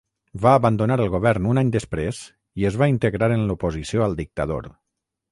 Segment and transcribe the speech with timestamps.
[0.43, 2.21] Va abandonar el govern un any després
[2.61, 4.71] i es va integrar en l'oposició al dictador.